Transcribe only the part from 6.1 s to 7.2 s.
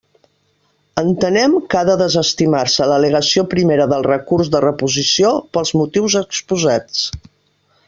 exposats.